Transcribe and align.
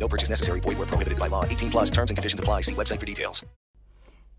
No 0.00 0.08
purchase 0.08 0.30
necessary. 0.30 0.60
Void 0.60 0.78
where 0.78 0.86
prohibited 0.88 1.18
by 1.18 1.28
law. 1.28 1.44
18 1.44 1.70
plus 1.70 1.90
terms 1.90 2.10
and 2.10 2.16
conditions 2.16 2.40
apply. 2.40 2.62
See 2.62 2.74
website 2.74 2.98
for 2.98 3.06
details. 3.06 3.44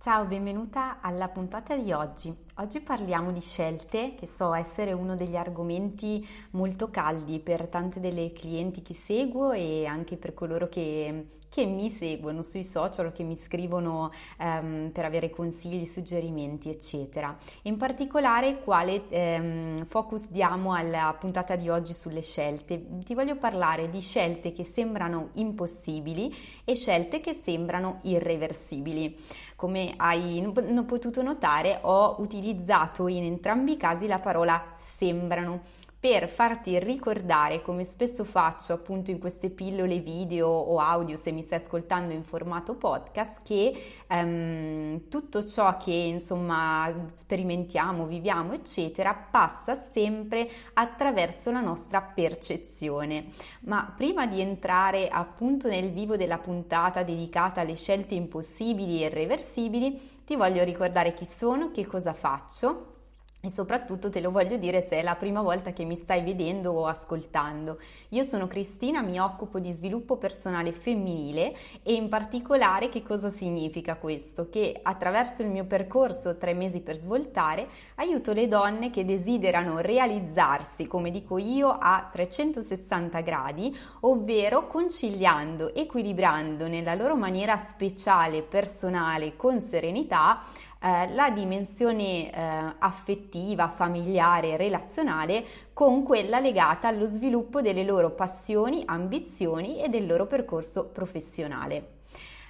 Ciao, 0.04 0.26
benvenuta 0.26 1.00
alla 1.00 1.28
puntata 1.28 1.76
di 1.78 1.92
oggi. 1.92 2.36
Oggi 2.56 2.82
parliamo 2.82 3.32
di 3.32 3.40
scelte, 3.40 4.14
che 4.16 4.28
so 4.28 4.54
essere 4.54 4.92
uno 4.92 5.16
degli 5.16 5.38
argomenti 5.38 6.28
molto 6.52 6.90
caldi 6.90 7.40
per 7.40 7.68
tante 7.68 8.02
delle 8.02 8.34
clienti 8.34 8.82
che 8.82 8.94
seguo 8.94 9.52
e 9.52 9.86
anche 9.86 10.18
per 10.18 10.34
coloro 10.34 10.68
che 10.68 11.40
che 11.52 11.66
mi 11.66 11.90
seguono 11.90 12.42
sui 12.42 12.64
social 12.64 13.08
o 13.08 13.12
che 13.12 13.24
mi 13.24 13.36
scrivono 13.36 14.10
um, 14.40 14.90
per 14.94 15.04
avere 15.04 15.30
consigli, 15.30 15.86
suggerimenti, 15.86 16.70
eccetera. 16.70 17.38
In 17.64 17.76
particolare, 17.76 18.62
quale 18.64 19.04
um, 19.10 19.86
focus 19.86 20.30
diamo 20.30 20.74
alla 20.74 21.14
puntata 21.20 21.58
di 21.58 21.68
oggi 21.68 21.92
sulle 21.92 22.22
scelte? 22.22 23.04
Ti 23.04 23.14
voglio 23.14 23.36
parlare 23.36 23.90
di 23.90 24.00
scelte 24.00 24.54
che 24.54 24.64
sembrano 24.64 25.32
impossibili 25.34 26.34
e 26.64 26.76
scelte 26.76 27.20
che 27.20 27.42
sembrano 27.44 28.00
irreversibili. 28.04 29.18
Come 29.58 29.94
hai 29.98 30.50
potuto 30.88 31.22
notare, 31.22 31.80
ho 31.82 32.16
utilizzato 32.20 32.40
in 32.50 33.24
entrambi 33.24 33.74
i 33.74 33.78
casi 33.78 34.08
la 34.08 34.20
parola 34.20 34.62
sembrano 34.98 35.80
per 36.02 36.30
farti 36.30 36.80
ricordare, 36.80 37.62
come 37.62 37.84
spesso 37.84 38.24
faccio 38.24 38.74
appunto 38.74 39.12
in 39.12 39.20
queste 39.20 39.52
pillole 39.52 40.00
video 40.00 40.48
o 40.48 40.80
audio 40.80 41.16
se 41.16 41.32
mi 41.32 41.44
stai 41.44 41.60
ascoltando 41.60 42.12
in 42.12 42.24
formato 42.24 42.74
podcast, 42.74 43.42
che 43.44 43.84
um, 44.10 45.08
tutto 45.10 45.46
ciò 45.46 45.78
che 45.78 45.92
insomma 45.92 46.92
sperimentiamo, 47.18 48.08
viviamo, 48.08 48.54
eccetera, 48.54 49.14
passa 49.14 49.80
sempre 49.92 50.50
attraverso 50.74 51.52
la 51.52 51.62
nostra 51.62 52.02
percezione. 52.02 53.26
Ma 53.66 53.94
prima 53.96 54.26
di 54.26 54.42
entrare 54.42 55.08
appunto 55.08 55.68
nel 55.68 55.92
vivo 55.92 56.18
della 56.18 56.40
puntata 56.40 57.04
dedicata 57.04 57.62
alle 57.62 57.76
scelte 57.76 58.16
impossibili 58.16 59.04
e 59.04 59.06
irreversibili, 59.06 60.11
ti 60.32 60.38
voglio 60.38 60.64
ricordare 60.64 61.14
chi 61.14 61.26
sono, 61.26 61.72
che 61.72 61.86
cosa 61.86 62.14
faccio 62.14 63.01
e 63.44 63.50
soprattutto 63.50 64.12
te 64.12 64.22
lo 64.22 64.30
voglio 64.30 64.56
dire 64.56 64.82
se 64.82 64.98
è 64.98 65.02
la 65.02 65.16
prima 65.16 65.42
volta 65.42 65.74
che 65.74 65.84
mi 65.84 65.96
stai 65.96 66.22
vedendo 66.22 66.72
o 66.74 66.86
ascoltando. 66.86 67.80
Io 68.10 68.24
sono 68.24 68.48
Cristina, 68.48 69.02
mi 69.02 69.20
occupo 69.20 69.60
di 69.60 69.74
sviluppo 69.74 70.18
personale 70.18 70.72
femminile 70.72 71.56
e 71.82 71.94
in 71.94 72.08
particolare 72.08 72.90
che 72.90 73.02
cosa 73.02 73.32
significa 73.32 73.96
questo? 73.96 74.48
Che 74.50 74.80
attraverso 74.82 75.42
il 75.42 75.50
mio 75.50 75.66
percorso 75.66 76.38
tre 76.38 76.54
mesi 76.54 76.82
per 76.82 76.98
svoltare 76.98 77.68
aiuto 77.96 78.32
le 78.32 78.48
donne 78.48 78.92
che 78.92 79.06
desiderano 79.06 79.80
realizzarsi, 79.80 80.86
come 80.86 81.10
dico 81.10 81.40
io, 81.40 81.70
a 81.70 82.10
360 82.12 83.20
gradi, 83.22 83.76
ovvero 84.02 84.68
conciliando, 84.68 85.74
equilibrando 85.74 86.68
nella 86.68 86.94
loro 86.94 87.16
maniera 87.16 87.58
speciale, 87.58 88.44
personale, 88.44 89.36
con 89.36 89.62
serenità, 89.62 90.44
eh, 90.84 91.14
la 91.14 91.30
dimensione 91.30 92.32
eh, 92.32 92.76
affettiva, 92.80 93.70
familiare, 93.70 94.58
relazionale 94.58 95.46
con 95.74 96.02
quella 96.02 96.40
legata 96.40 96.88
allo 96.88 97.06
sviluppo 97.06 97.62
delle 97.62 97.84
loro 97.84 98.10
passioni, 98.12 98.82
ambizioni 98.86 99.80
e 99.80 99.90
del 99.90 100.08
loro 100.08 100.26
percorso 100.26 100.86
professionale. 100.86 102.00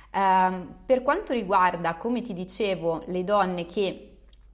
Eh, 0.10 0.66
per 0.86 1.02
quanto 1.02 1.34
riguarda, 1.34 1.96
come 1.96 2.22
ti 2.22 2.34
dicevo, 2.34 3.04
le 3.08 3.26
donne 3.26 3.66
che 3.66 4.12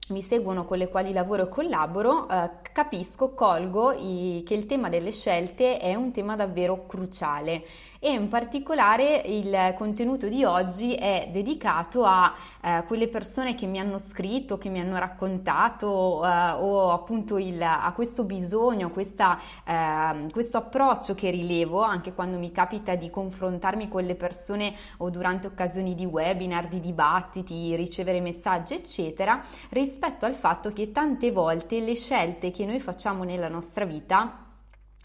mi 0.08 0.22
seguono 0.22 0.64
con 0.64 0.78
le 0.78 0.88
quali 0.88 1.12
lavoro 1.12 1.44
e 1.44 1.48
collaboro, 1.48 2.28
eh, 2.28 2.50
capisco, 2.72 3.34
colgo 3.34 3.92
i, 3.92 4.42
che 4.44 4.54
il 4.54 4.66
tema 4.66 4.88
delle 4.88 5.12
scelte 5.12 5.78
è 5.78 5.94
un 5.94 6.10
tema 6.10 6.34
davvero 6.34 6.86
cruciale 6.86 7.64
e 8.00 8.12
in 8.12 8.28
particolare 8.28 9.22
il 9.26 9.74
contenuto 9.76 10.28
di 10.28 10.44
oggi 10.44 10.94
è 10.94 11.28
dedicato 11.32 12.04
a 12.04 12.32
eh, 12.60 12.84
quelle 12.86 13.08
persone 13.08 13.54
che 13.54 13.66
mi 13.66 13.80
hanno 13.80 13.98
scritto, 13.98 14.56
che 14.56 14.68
mi 14.68 14.78
hanno 14.78 14.98
raccontato 14.98 16.24
eh, 16.24 16.50
o 16.52 16.92
appunto 16.92 17.38
il, 17.38 17.60
a 17.60 17.90
questo 17.94 18.22
bisogno, 18.22 18.90
questa, 18.90 19.38
eh, 19.64 20.30
questo 20.30 20.58
approccio 20.58 21.14
che 21.14 21.30
rilevo 21.30 21.82
anche 21.82 22.12
quando 22.12 22.38
mi 22.38 22.52
capita 22.52 22.94
di 22.94 23.10
confrontarmi 23.10 23.88
con 23.88 24.04
le 24.04 24.14
persone 24.14 24.74
o 24.98 25.10
durante 25.10 25.48
occasioni 25.48 25.94
di 25.94 26.04
webinar, 26.04 26.68
di 26.68 26.80
dibattiti, 26.80 27.74
ricevere 27.74 28.20
messaggi 28.20 28.74
eccetera, 28.74 29.42
rispetto 29.70 30.24
al 30.24 30.34
fatto 30.34 30.72
che 30.72 30.92
tante 30.92 31.32
volte 31.32 31.80
le 31.80 31.96
scelte 31.96 32.52
che 32.52 32.64
noi 32.64 32.78
facciamo 32.78 33.24
nella 33.24 33.48
nostra 33.48 33.84
vita 33.84 34.46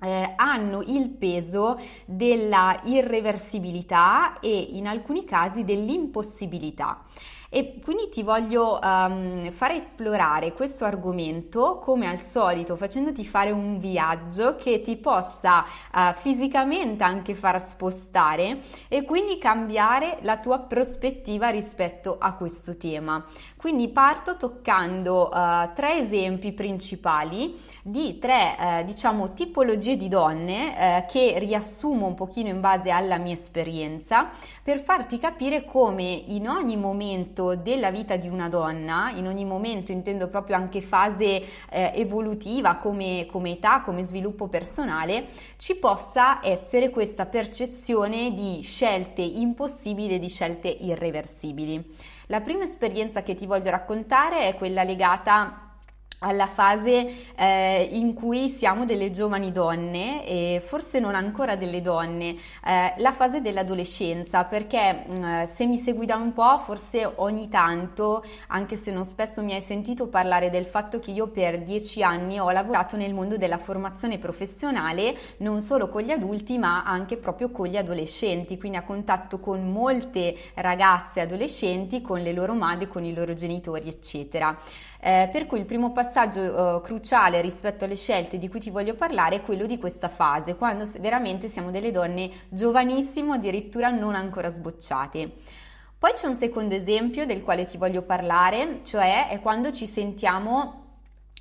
eh, 0.03 0.33
hanno 0.35 0.81
il 0.81 1.09
peso 1.09 1.79
della 2.05 2.81
irreversibilità 2.83 4.39
e 4.39 4.55
in 4.71 4.87
alcuni 4.87 5.23
casi 5.25 5.63
dell'impossibilità. 5.63 7.03
E 7.55 7.75
quindi 7.83 8.09
ti 8.09 8.23
voglio 8.23 8.79
um, 8.81 9.51
fare 9.51 9.75
esplorare 9.75 10.53
questo 10.53 10.85
argomento 10.85 11.77
come 11.77 12.07
al 12.07 12.19
solito 12.19 12.75
facendoti 12.75 13.23
fare 13.23 13.51
un 13.51 13.77
viaggio 13.77 14.55
che 14.55 14.81
ti 14.81 14.97
possa 14.97 15.63
uh, 15.63 16.13
fisicamente 16.15 17.03
anche 17.03 17.35
far 17.35 17.63
spostare 17.63 18.57
e 18.87 19.03
quindi 19.03 19.37
cambiare 19.37 20.17
la 20.21 20.39
tua 20.39 20.61
prospettiva 20.61 21.49
rispetto 21.49 22.15
a 22.19 22.33
questo 22.33 22.75
tema. 22.75 23.23
Quindi 23.55 23.87
parto 23.89 24.35
toccando 24.35 25.29
uh, 25.31 25.73
tre 25.75 25.99
esempi 25.99 26.53
principali 26.53 27.55
di 27.83 28.17
tre 28.17 28.55
uh, 28.57 28.83
diciamo 28.83 29.33
tipologie 29.33 29.95
di 29.95 30.07
donne 30.07 31.05
che 31.07 31.35
riassumo 31.37 32.07
un 32.07 32.15
pochino 32.15 32.49
in 32.49 32.59
base 32.61 32.89
alla 32.89 33.17
mia 33.17 33.33
esperienza 33.33 34.29
per 34.63 34.81
farti 34.81 35.19
capire 35.19 35.63
come 35.65 36.03
in 36.03 36.47
ogni 36.49 36.77
momento 36.77 37.42
momento 37.43 37.55
della 37.55 37.91
vita 37.91 38.15
di 38.15 38.27
una 38.27 38.49
donna, 38.49 39.11
in 39.15 39.27
ogni 39.27 39.45
momento 39.45 39.91
intendo 39.91 40.27
proprio 40.27 40.55
anche 40.55 40.81
fase 40.81 41.43
eh, 41.69 41.91
evolutiva 41.95 42.75
come, 42.75 43.27
come 43.29 43.51
età, 43.51 43.81
come 43.81 44.03
sviluppo 44.03 44.47
personale, 44.47 45.25
ci 45.57 45.75
possa 45.75 46.39
essere 46.43 46.89
questa 46.89 47.25
percezione 47.25 48.33
di 48.33 48.61
scelte 48.61 49.21
impossibili 49.21 50.15
e 50.15 50.19
di 50.19 50.29
scelte 50.29 50.67
irreversibili. 50.67 52.11
La 52.27 52.41
prima 52.41 52.63
esperienza 52.63 53.21
che 53.21 53.35
ti 53.35 53.45
voglio 53.45 53.69
raccontare 53.69 54.47
è 54.47 54.55
quella 54.55 54.83
legata 54.83 55.62
alla 56.19 56.47
fase 56.47 57.33
eh, 57.35 57.89
in 57.91 58.13
cui 58.13 58.49
siamo 58.49 58.85
delle 58.85 59.11
giovani 59.11 59.51
donne 59.51 60.25
e 60.25 60.61
forse 60.63 60.99
non 60.99 61.15
ancora 61.15 61.55
delle 61.55 61.81
donne, 61.81 62.35
eh, 62.65 62.93
la 62.97 63.11
fase 63.11 63.41
dell'adolescenza, 63.41 64.43
perché 64.45 65.05
mh, 65.05 65.13
mm, 65.13 65.43
se 65.55 65.65
mi 65.65 65.77
segui 65.77 66.05
da 66.05 66.15
un 66.15 66.33
po', 66.33 66.59
forse 66.59 67.11
ogni 67.15 67.49
tanto, 67.49 68.23
anche 68.47 68.77
se 68.77 68.91
non 68.91 69.05
spesso 69.05 69.41
mi 69.43 69.53
hai 69.53 69.61
sentito 69.61 70.07
parlare 70.07 70.49
del 70.49 70.65
fatto 70.65 70.99
che 70.99 71.11
io 71.11 71.27
per 71.27 71.63
dieci 71.63 72.01
anni 72.03 72.39
ho 72.39 72.49
lavorato 72.51 72.95
nel 72.95 73.13
mondo 73.13 73.37
della 73.37 73.57
formazione 73.57 74.17
professionale, 74.17 75.15
non 75.37 75.61
solo 75.61 75.89
con 75.89 76.01
gli 76.01 76.11
adulti, 76.11 76.57
ma 76.57 76.83
anche 76.83 77.17
proprio 77.17 77.49
con 77.49 77.67
gli 77.67 77.77
adolescenti, 77.77 78.57
quindi 78.57 78.77
a 78.77 78.83
contatto 78.83 79.39
con 79.39 79.71
molte 79.71 80.35
ragazze 80.55 81.21
adolescenti, 81.21 82.01
con 82.01 82.21
le 82.21 82.31
loro 82.33 82.53
madri, 82.53 82.87
con 82.87 83.03
i 83.03 83.13
loro 83.13 83.33
genitori, 83.33 83.87
eccetera. 83.87 84.57
Eh, 85.05 85.27
per 85.33 85.47
cui 85.47 85.59
il 85.59 85.65
primo 85.65 85.91
passaggio 85.91 86.77
eh, 86.77 86.81
cruciale 86.81 87.41
rispetto 87.41 87.83
alle 87.83 87.97
scelte 87.97 88.37
di 88.37 88.47
cui 88.47 88.61
ti 88.61 88.69
voglio 88.69 88.93
parlare 88.93 89.35
è 89.35 89.41
quello 89.41 89.65
di 89.65 89.77
questa 89.77 90.07
fase, 90.07 90.55
quando 90.55 90.89
veramente 91.01 91.49
siamo 91.49 91.71
delle 91.71 91.91
donne 91.91 92.31
giovanissime, 92.47 93.35
addirittura 93.35 93.89
non 93.89 94.15
ancora 94.15 94.49
sbocciate. 94.49 95.31
Poi 95.97 96.13
c'è 96.13 96.27
un 96.27 96.37
secondo 96.37 96.73
esempio 96.73 97.25
del 97.25 97.41
quale 97.41 97.65
ti 97.65 97.75
voglio 97.77 98.01
parlare, 98.03 98.79
cioè 98.83 99.27
è 99.27 99.41
quando 99.41 99.73
ci 99.73 99.87
sentiamo 99.87 100.83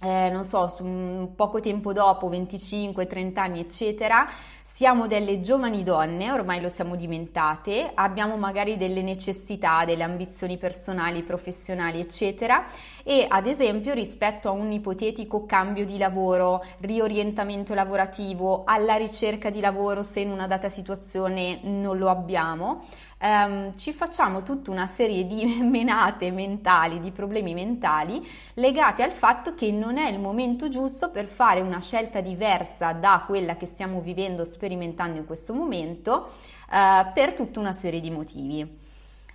eh, 0.01 0.29
non 0.31 0.45
so, 0.45 1.31
poco 1.37 1.61
tempo 1.61 1.93
dopo, 1.93 2.29
25, 2.29 3.07
30 3.07 3.41
anni, 3.41 3.61
eccetera, 3.61 4.29
siamo 4.75 5.07
delle 5.07 5.43
giovani 5.43 5.83
donne, 5.83 6.33
ormai 6.33 6.63
lo 6.63 6.71
siamo 6.71 6.97
diventate, 6.97 7.91
abbiamo 7.95 8.39
magari 8.39 8.79
delle 8.79 9.03
necessità, 9.03 9.85
delle 9.85 10.03
ambizioni 10.03 10.57
personali, 10.57 11.23
professionali, 11.23 12.01
eccetera, 12.01 12.65
e 13.03 13.27
ad 13.29 13.47
esempio 13.47 13.93
rispetto 13.93 14.49
a 14.49 14.53
un 14.53 14.73
ipotetico 14.73 15.45
cambio 15.45 15.85
di 15.85 15.99
lavoro, 15.99 16.65
riorientamento 16.81 17.75
lavorativo, 17.75 18.63
alla 18.65 18.97
ricerca 18.97 19.51
di 19.51 19.61
lavoro 19.61 20.03
se 20.03 20.21
in 20.21 20.31
una 20.31 20.47
data 20.47 20.71
situazione 20.71 21.59
non 21.65 21.99
lo 21.99 22.09
abbiamo, 22.09 22.83
ehm, 23.23 23.77
ci 23.77 23.93
facciamo 23.93 24.43
tutta 24.43 24.71
una 24.71 24.87
serie 24.87 25.27
di 25.27 25.45
menate 25.63 26.31
mentali, 26.31 27.01
di 27.01 27.13
problemi 27.13 27.55
mentali 27.55 28.27
legati 28.55 29.03
al 29.03 29.13
fatto 29.13 29.55
che 29.55 29.71
non 29.71 29.97
è 29.97 30.11
il 30.11 30.19
momento 30.19 30.69
giusto 30.69 31.11
per 31.11 31.27
fare 31.27 31.61
una 31.61 31.81
scelta 31.81 32.21
diversa 32.21 32.93
da 32.93 33.23
quella 33.25 33.57
che 33.57 33.67
stiamo 33.67 34.01
vivendo, 34.01 34.45
sperimentando 34.45 35.19
in 35.19 35.25
questo 35.25 35.55
momento, 35.55 36.31
eh, 36.71 37.07
per 37.15 37.35
tutta 37.35 37.61
una 37.61 37.73
serie 37.73 38.01
di 38.01 38.11
motivi. 38.11 38.81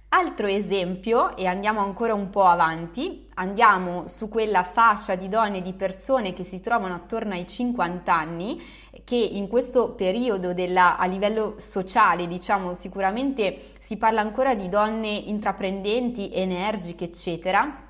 Altro 0.10 0.48
esempio, 0.48 1.36
e 1.36 1.48
andiamo 1.48 1.82
ancora 1.82 2.14
un 2.14 2.30
po' 2.30 2.46
avanti, 2.46 3.28
andiamo 3.34 4.08
su 4.08 4.30
quella 4.30 4.64
fascia 4.64 5.16
di 5.16 5.28
donne, 5.28 5.62
di 5.62 5.74
persone 5.74 6.34
che 6.34 6.46
si 6.46 6.62
trovano 6.62 6.96
attorno 6.96 7.34
ai 7.34 7.46
50 7.46 8.14
anni, 8.14 8.64
che 9.04 9.18
in 9.18 9.50
questo 9.50 9.90
periodo 9.90 10.54
della, 10.54 10.98
a 10.98 11.06
livello 11.06 11.56
sociale, 11.58 12.26
diciamo, 12.26 12.76
sicuramente 12.76 13.60
si 13.88 13.96
parla 13.96 14.20
ancora 14.20 14.54
di 14.54 14.68
donne 14.68 15.08
intraprendenti, 15.08 16.30
energiche, 16.34 17.06
eccetera 17.06 17.87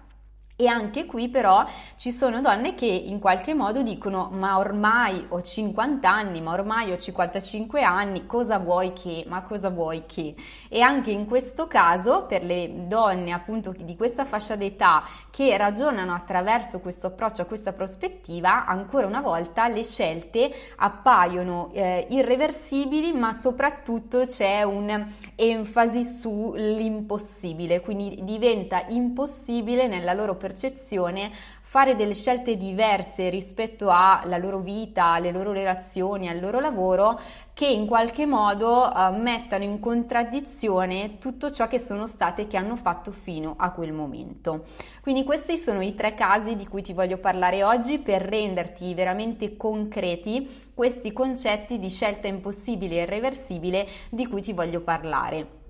e 0.59 0.65
anche 0.65 1.06
qui 1.06 1.30
però 1.30 1.63
ci 1.98 2.12
sono 2.12 2.42
donne 2.42 2.74
che 2.74 2.88
in 2.88 3.19
qualche 3.19 3.54
modo 3.54 3.83
dicono 3.83 4.30
ma 4.31 4.57
ormai 4.57 5.24
ho 5.30 5.39
50 5.39 6.09
anni, 6.09 6.42
ma 6.42 6.54
ormai 6.54 6.92
ho 6.92 6.98
55 6.98 7.83
anni, 7.83 8.25
cosa 8.25 8.57
vuoi 8.57 8.92
che, 8.92 9.24
ma 9.27 9.44
cosa 9.44 9.69
vuoi 9.69 10.06
che? 10.07 10.33
E 10.68 10.81
anche 10.81 11.12
in 11.12 11.27
questo 11.27 11.68
caso 11.68 12.25
per 12.25 12.44
le 12.44 12.88
donne 12.88 13.33
appunto 13.33 13.71
di 13.77 13.95
questa 13.95 14.25
fascia 14.25 14.56
d'età 14.56 15.04
che 15.30 15.56
ragionano 15.57 16.15
attraverso 16.15 16.80
questo 16.80 17.06
approccio, 17.06 17.44
a 17.44 17.45
questa 17.45 17.71
prospettiva, 17.71 18.65
ancora 18.65 19.06
una 19.06 19.21
volta 19.21 19.68
le 19.68 19.83
scelte 19.83 20.51
appaiono 20.77 21.69
eh, 21.74 22.07
irreversibili 22.10 23.13
ma 23.13 23.31
soprattutto 23.33 24.25
c'è 24.25 24.63
un'enfasi 24.63 26.03
sull'impossibile, 26.03 27.80
quindi 27.80 28.24
diventa 28.24 28.86
impossibile 28.88 29.86
nella 29.86 30.13
loro 30.13 30.30
percezione 30.30 30.45
percezione 30.47 31.31
fare 31.69 31.97
delle 31.97 32.13
scelte 32.13 32.55
diverse 32.55 33.29
rispetto 33.29 33.89
alla 33.89 34.38
loro 34.38 34.59
vita, 34.59 35.07
alle 35.07 35.31
loro 35.31 35.51
relazioni, 35.51 36.29
al 36.29 36.39
loro 36.39 36.61
lavoro, 36.61 37.19
che 37.53 37.67
in 37.67 37.85
qualche 37.85 38.25
modo 38.25 38.89
uh, 38.89 39.13
mettano 39.13 39.65
in 39.65 39.79
contraddizione 39.79 41.17
tutto 41.19 41.51
ciò 41.51 41.67
che 41.67 41.77
sono 41.77 42.07
state 42.07 42.47
che 42.47 42.55
hanno 42.55 42.77
fatto 42.77 43.11
fino 43.11 43.55
a 43.57 43.71
quel 43.71 43.91
momento. 43.91 44.63
Quindi 45.01 45.25
questi 45.25 45.57
sono 45.57 45.81
i 45.81 45.94
tre 45.94 46.15
casi 46.15 46.55
di 46.55 46.65
cui 46.65 46.81
ti 46.81 46.93
voglio 46.93 47.17
parlare 47.17 47.63
oggi 47.63 48.00
per 48.00 48.21
renderti 48.21 48.93
veramente 48.93 49.57
concreti 49.57 50.71
questi 50.73 51.11
concetti 51.11 51.79
di 51.79 51.89
scelta 51.89 52.27
impossibile 52.27 53.00
e 53.00 53.01
irreversibile 53.01 53.88
di 54.09 54.25
cui 54.25 54.41
ti 54.41 54.53
voglio 54.53 54.79
parlare. 54.79 55.66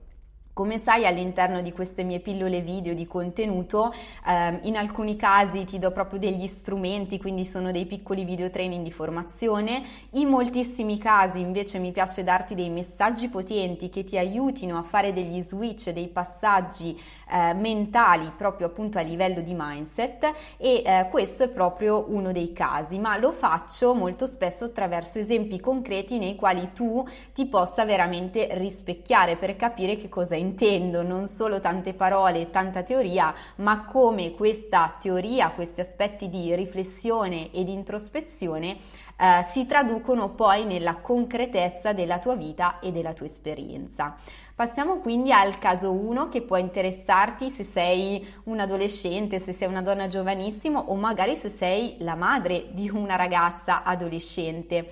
Come 0.58 0.80
sai 0.80 1.06
all'interno 1.06 1.62
di 1.62 1.72
queste 1.72 2.02
mie 2.02 2.20
pillole 2.20 2.62
video 2.62 2.96
di 2.96 3.06
contenuto 3.06 3.94
eh, 4.26 4.58
in 4.64 4.76
alcuni 4.76 5.16
casi 5.16 5.66
ti 5.66 5.78
do 5.78 5.92
proprio 5.92 6.18
degli 6.18 6.48
strumenti, 6.48 7.20
quindi 7.20 7.46
sono 7.46 7.72
dei 7.72 7.86
piccoli 7.86 8.26
video 8.26 8.50
training 8.50 8.84
di 8.84 8.92
formazione, 8.92 9.84
in 10.14 10.30
moltissimi 10.30 10.98
casi 10.98 11.42
invece 11.42 11.78
mi 11.78 11.92
piace 11.92 12.24
darti 12.24 12.56
dei 12.56 12.72
messaggi 12.72 13.28
potenti 13.28 13.92
che 13.92 14.04
ti 14.04 14.18
aiutino 14.18 14.80
a 14.80 14.82
fare 14.82 15.14
degli 15.14 15.44
switch, 15.44 15.92
dei 15.92 16.08
passaggi 16.08 17.00
eh, 17.32 17.54
mentali 17.54 18.32
proprio 18.36 18.66
appunto 18.66 18.98
a 18.98 19.02
livello 19.02 19.42
di 19.42 19.54
mindset 19.56 20.34
e 20.58 20.82
eh, 20.84 21.08
questo 21.12 21.44
è 21.44 21.50
proprio 21.50 22.06
uno 22.08 22.32
dei 22.32 22.52
casi, 22.52 22.98
ma 22.98 23.16
lo 23.18 23.32
faccio 23.32 23.94
molto 23.94 24.26
spesso 24.26 24.64
attraverso 24.64 25.20
esempi 25.20 25.60
concreti 25.60 26.18
nei 26.18 26.36
quali 26.36 26.72
tu 26.74 27.08
ti 27.36 27.46
possa 27.46 27.86
veramente 27.86 28.48
rispecchiare 28.54 29.36
per 29.36 29.56
capire 29.56 29.98
che 29.98 30.10
cosa 30.10 30.34
è 30.34 30.46
intendo 30.48 31.04
non 31.04 31.28
solo 31.28 31.60
tante 31.60 31.94
parole 31.94 32.42
e 32.42 32.50
tanta 32.50 32.82
teoria, 32.84 33.34
ma 33.58 33.86
come 33.86 34.34
questa 34.34 34.96
teoria, 35.00 35.52
questi 35.52 35.82
aspetti 35.82 36.30
di 36.30 36.56
riflessione 36.56 37.52
e 37.52 37.64
di 37.64 37.74
introspezione 37.74 38.78
eh, 39.20 39.46
si 39.52 39.66
traducono 39.66 40.30
poi 40.30 40.64
nella 40.64 40.96
concretezza 40.96 41.92
della 41.92 42.20
tua 42.20 42.36
vita 42.36 42.80
e 42.80 42.92
della 42.92 43.14
tua 43.14 43.26
esperienza. 43.26 44.16
Passiamo 44.56 45.00
quindi 45.00 45.32
al 45.32 45.60
caso 45.60 45.92
1 45.92 46.30
che 46.30 46.42
può 46.42 46.58
interessarti 46.58 47.50
se 47.50 47.64
sei 47.64 48.26
un 48.46 48.60
adolescente, 48.60 49.40
se 49.40 49.54
sei 49.54 49.68
una 49.68 49.82
donna 49.82 50.08
giovanissima 50.08 50.80
o 50.80 50.96
magari 50.96 51.36
se 51.36 51.50
sei 51.50 51.98
la 52.00 52.16
madre 52.16 52.68
di 52.72 52.90
una 52.90 53.16
ragazza 53.16 53.84
adolescente. 53.84 54.90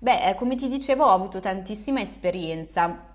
Beh, 0.00 0.28
eh, 0.28 0.34
come 0.34 0.56
ti 0.56 0.68
dicevo, 0.68 1.04
ho 1.04 1.12
avuto 1.12 1.40
tantissima 1.40 2.00
esperienza 2.00 3.05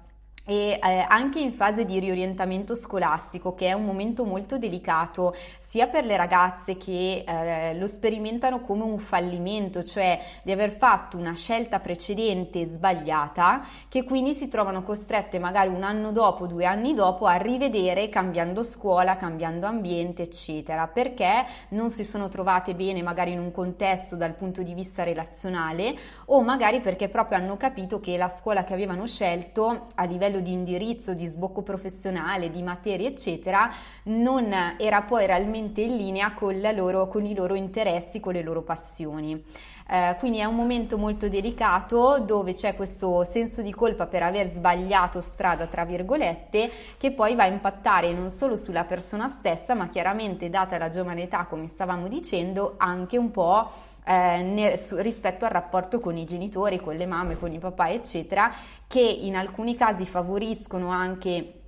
e 0.44 0.80
eh, 0.82 1.06
anche 1.08 1.40
in 1.40 1.54
fase 1.54 1.86
di 1.86 2.00
riorientamento 2.00 2.76
scolastico, 2.76 3.54
che 3.54 3.68
è 3.68 3.74
un 3.74 3.86
momento 3.86 4.26
molto 4.26 4.58
delicato 4.58 5.36
sia 5.60 5.88
per 5.88 6.04
le 6.04 6.18
ragazze 6.18 6.76
che 6.76 7.24
eh, 7.26 7.74
lo 7.76 7.88
sperimentano 7.88 8.60
come 8.60 8.84
un 8.84 9.00
fallimento, 9.00 9.84
cioè 9.84 10.20
di 10.44 10.52
aver 10.52 10.72
fatto 10.72 11.16
una 11.16 11.34
scelta 11.34 11.80
precedente 11.80 12.66
sbagliata, 12.66 13.66
che 13.88 14.04
quindi 14.04 14.34
si 14.34 14.50
trovano 14.50 14.84
costrette 14.84 15.40
magari 15.40 15.70
un 15.70 15.84
anno 15.84 16.12
dopo, 16.12 16.46
due 16.46 16.66
anni 16.66 16.94
dopo 16.94 17.26
a 17.26 17.36
rivedere 17.36 18.10
cambiando 18.10 18.64
scuola, 18.64 19.16
cambiando 19.16 19.66
ambiente, 19.66 20.24
eccetera, 20.24 20.88
perché 20.88 21.46
non 21.70 21.90
si 21.90 22.04
sono 22.04 22.28
trovate 22.28 22.76
bene 22.76 23.02
magari 23.02 23.32
in 23.32 23.40
un 23.40 23.52
contesto 23.52 24.18
dal 24.18 24.34
punto 24.34 24.64
di 24.64 24.74
vista 24.74 25.04
relazionale 25.04 25.96
o 26.26 26.42
magari 26.42 26.82
perché 26.82 27.08
proprio 27.08 27.38
hanno 27.38 27.56
capito 27.56 28.02
che 28.02 28.18
la 28.18 28.28
scuola 28.28 28.66
che 28.66 28.74
avevano 28.74 29.08
scelto 29.08 29.88
a 29.96 30.04
livello 30.04 30.31
di 30.40 30.52
indirizzo, 30.52 31.14
di 31.14 31.26
sbocco 31.28 31.62
professionale, 31.62 32.50
di 32.50 32.62
materie, 32.62 33.10
eccetera, 33.10 33.72
non 34.04 34.76
era 34.78 35.02
poi 35.02 35.26
realmente 35.26 35.82
in 35.82 35.98
linea 35.98 36.34
con, 36.34 36.60
loro, 36.74 37.08
con 37.08 37.26
i 37.26 37.36
loro 37.36 37.56
interessi, 37.56 38.20
con 38.20 38.34
le 38.34 38.42
loro 38.42 38.62
passioni. 38.62 39.44
Eh, 39.94 40.16
quindi 40.20 40.38
è 40.38 40.46
un 40.46 40.56
momento 40.56 40.98
molto 40.98 41.28
delicato 41.28 42.20
dove 42.20 42.54
c'è 42.54 42.76
questo 42.76 43.26
senso 43.26 43.62
di 43.62 43.74
colpa 43.74 44.06
per 44.06 44.24
aver 44.24 44.50
sbagliato 44.54 45.20
strada, 45.20 45.68
tra 45.68 45.84
virgolette, 45.84 46.72
che 46.98 47.12
poi 47.12 47.36
va 47.36 47.44
a 47.44 47.48
impattare 47.48 48.14
non 48.14 48.32
solo 48.32 48.56
sulla 48.56 48.86
persona 48.86 49.28
stessa, 49.28 49.74
ma 49.74 49.90
chiaramente, 49.90 50.50
data 50.50 50.78
la 50.78 50.90
giovane 50.90 51.24
età, 51.24 51.46
come 51.46 51.68
stavamo 51.68 52.08
dicendo, 52.08 52.76
anche 52.78 53.18
un 53.18 53.32
po' 53.32 53.70
eh, 54.06 54.42
ne, 54.42 54.78
su, 54.78 54.98
rispetto 54.98 55.46
al 55.46 55.52
rapporto 55.52 56.00
con 56.00 56.18
i 56.18 56.26
genitori, 56.26 56.80
con 56.80 56.96
le 56.96 57.06
mamme, 57.06 57.38
con 57.38 57.52
i 57.52 57.60
papà, 57.60 57.90
eccetera, 57.92 58.54
che 58.88 59.02
in 59.02 59.36
alcuni 59.36 59.76
casi 59.76 60.06
favoriscono 60.06 60.90
anche 60.90 61.61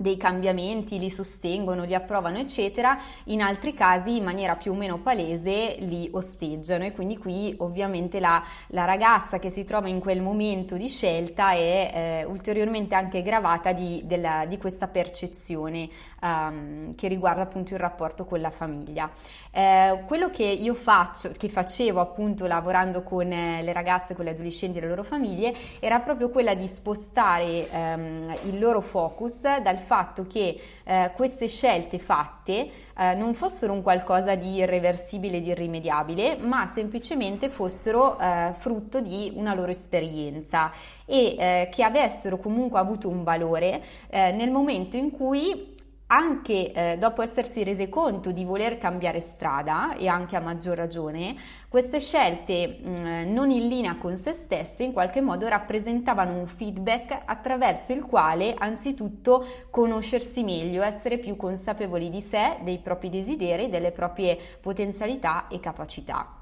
dei 0.00 0.16
cambiamenti, 0.16 0.98
li 0.98 1.10
sostengono, 1.10 1.84
li 1.84 1.94
approvano, 1.94 2.38
eccetera, 2.38 2.98
in 3.24 3.42
altri 3.42 3.74
casi 3.74 4.16
in 4.16 4.24
maniera 4.24 4.56
più 4.56 4.72
o 4.72 4.74
meno 4.74 4.96
palese 4.96 5.76
li 5.80 6.08
osteggiano 6.10 6.84
e 6.84 6.92
quindi 6.92 7.18
qui 7.18 7.54
ovviamente 7.58 8.18
la, 8.18 8.42
la 8.68 8.86
ragazza 8.86 9.38
che 9.38 9.50
si 9.50 9.62
trova 9.64 9.88
in 9.88 10.00
quel 10.00 10.22
momento 10.22 10.76
di 10.76 10.88
scelta 10.88 11.52
è 11.52 11.90
eh, 11.92 12.24
ulteriormente 12.24 12.94
anche 12.94 13.20
gravata 13.20 13.72
di, 13.72 14.00
della, 14.06 14.46
di 14.48 14.56
questa 14.56 14.86
percezione 14.86 15.90
um, 16.22 16.94
che 16.94 17.06
riguarda 17.06 17.42
appunto 17.42 17.74
il 17.74 17.80
rapporto 17.80 18.24
con 18.24 18.40
la 18.40 18.50
famiglia. 18.50 19.10
Eh, 19.50 20.02
quello 20.06 20.30
che 20.30 20.44
io 20.44 20.72
faccio, 20.72 21.30
che 21.36 21.50
facevo 21.50 22.00
appunto 22.00 22.46
lavorando 22.46 23.02
con 23.02 23.30
eh, 23.30 23.62
le 23.62 23.72
ragazze, 23.74 24.14
con 24.14 24.24
le 24.24 24.30
adolescenti 24.30 24.78
e 24.78 24.80
le 24.80 24.88
loro 24.88 25.02
famiglie, 25.02 25.54
era 25.78 26.00
proprio 26.00 26.30
quella 26.30 26.54
di 26.54 26.66
spostare 26.66 27.70
ehm, 27.70 28.38
il 28.44 28.58
loro 28.58 28.80
focus 28.80 29.58
dal 29.58 29.78
fatto 29.90 30.24
che 30.28 30.56
eh, 30.84 31.10
queste 31.16 31.48
scelte 31.48 31.98
fatte 31.98 32.70
eh, 32.96 33.14
non 33.14 33.34
fossero 33.34 33.72
un 33.72 33.82
qualcosa 33.82 34.36
di 34.36 34.54
irreversibile, 34.54 35.40
di 35.40 35.48
irrimediabile, 35.48 36.36
ma 36.36 36.70
semplicemente 36.72 37.48
fossero 37.48 38.16
eh, 38.16 38.52
frutto 38.56 39.00
di 39.00 39.32
una 39.34 39.52
loro 39.52 39.72
esperienza 39.72 40.70
e 41.04 41.34
eh, 41.36 41.68
che 41.72 41.82
avessero 41.82 42.38
comunque 42.38 42.78
avuto 42.78 43.08
un 43.08 43.24
valore 43.24 43.82
eh, 44.10 44.30
nel 44.30 44.52
momento 44.52 44.96
in 44.96 45.10
cui 45.10 45.74
anche 46.12 46.72
eh, 46.72 46.98
dopo 46.98 47.22
essersi 47.22 47.62
rese 47.62 47.88
conto 47.88 48.32
di 48.32 48.44
voler 48.44 48.78
cambiare 48.78 49.20
strada 49.20 49.94
e 49.94 50.08
anche 50.08 50.34
a 50.36 50.40
maggior 50.40 50.76
ragione, 50.76 51.36
queste 51.68 52.00
scelte 52.00 52.78
mh, 52.82 52.90
mm, 52.90 53.32
non 53.32 53.50
in 53.50 53.68
linea 53.68 53.96
con 53.96 54.16
se 54.16 54.32
stesse 54.32 54.82
in 54.82 54.92
qualche 54.92 55.20
modo 55.20 55.46
rappresentavano 55.46 56.36
un 56.36 56.46
feedback 56.48 57.22
attraverso 57.24 57.92
il 57.92 58.02
quale 58.02 58.54
anzitutto 58.58 59.46
conoscersi 59.70 60.42
meglio, 60.42 60.82
essere 60.82 61.18
più 61.18 61.36
consapevoli 61.36 62.10
di 62.10 62.20
sé, 62.20 62.56
dei 62.62 62.78
propri 62.78 63.08
desideri, 63.08 63.68
delle 63.68 63.92
proprie 63.92 64.36
potenzialità 64.60 65.46
e 65.48 65.60
capacità. 65.60 66.39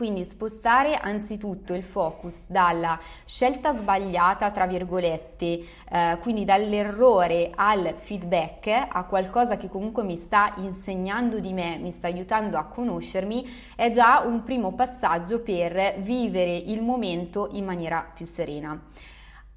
Quindi 0.00 0.24
spostare 0.24 0.94
anzitutto 0.94 1.74
il 1.74 1.82
focus 1.82 2.44
dalla 2.46 2.98
scelta 3.26 3.76
sbagliata, 3.76 4.50
tra 4.50 4.66
virgolette, 4.66 5.60
eh, 5.90 6.18
quindi 6.22 6.46
dall'errore 6.46 7.50
al 7.54 7.92
feedback, 7.98 8.86
a 8.88 9.04
qualcosa 9.04 9.58
che 9.58 9.68
comunque 9.68 10.02
mi 10.02 10.16
sta 10.16 10.54
insegnando 10.56 11.38
di 11.38 11.52
me, 11.52 11.76
mi 11.76 11.90
sta 11.90 12.06
aiutando 12.06 12.56
a 12.56 12.64
conoscermi, 12.64 13.46
è 13.76 13.90
già 13.90 14.20
un 14.20 14.42
primo 14.42 14.72
passaggio 14.72 15.40
per 15.40 15.96
vivere 15.98 16.56
il 16.56 16.80
momento 16.80 17.50
in 17.52 17.66
maniera 17.66 18.00
più 18.00 18.24
serena. 18.24 18.82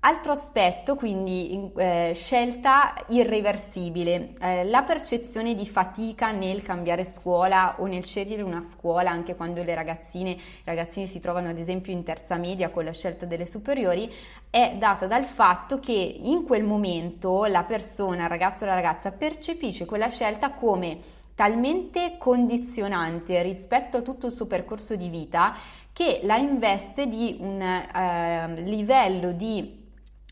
Altro 0.05 0.33
aspetto, 0.33 0.95
quindi 0.95 1.71
eh, 1.77 2.11
scelta 2.13 2.93
irreversibile, 3.07 4.33
eh, 4.41 4.65
la 4.65 4.83
percezione 4.83 5.55
di 5.55 5.65
fatica 5.65 6.31
nel 6.31 6.61
cambiare 6.61 7.05
scuola 7.05 7.77
o 7.79 7.85
nel 7.85 8.03
scegliere 8.03 8.41
una 8.41 8.59
scuola 8.59 9.11
anche 9.11 9.33
quando 9.37 9.63
le 9.63 9.73
ragazzine, 9.73 10.31
i 10.31 10.61
ragazzini 10.65 11.07
si 11.07 11.21
trovano 11.21 11.47
ad 11.47 11.57
esempio 11.57 11.93
in 11.93 12.03
terza 12.03 12.35
media 12.35 12.69
con 12.69 12.83
la 12.83 12.91
scelta 12.91 13.25
delle 13.25 13.45
superiori, 13.45 14.13
è 14.49 14.75
data 14.77 15.07
dal 15.07 15.23
fatto 15.23 15.79
che 15.79 15.93
in 15.93 16.43
quel 16.43 16.65
momento 16.65 17.45
la 17.45 17.63
persona, 17.63 18.23
il 18.23 18.29
ragazzo 18.29 18.65
o 18.65 18.67
la 18.67 18.75
ragazza 18.75 19.11
percepisce 19.11 19.85
quella 19.85 20.09
scelta 20.09 20.51
come 20.51 20.99
talmente 21.33 22.17
condizionante 22.19 23.41
rispetto 23.41 23.95
a 23.95 24.01
tutto 24.01 24.27
il 24.27 24.33
suo 24.33 24.47
percorso 24.47 24.97
di 24.97 25.07
vita 25.07 25.55
che 25.93 26.19
la 26.23 26.35
investe 26.35 27.07
di 27.07 27.37
un 27.39 27.61
eh, 27.61 28.61
livello 28.63 29.31
di 29.31 29.79